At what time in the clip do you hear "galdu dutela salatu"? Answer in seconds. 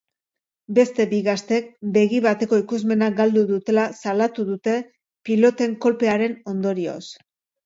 3.19-4.47